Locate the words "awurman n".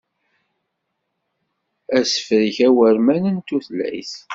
2.67-3.37